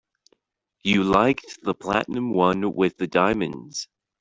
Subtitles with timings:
[0.81, 3.87] You liked the platinum one with the diamonds.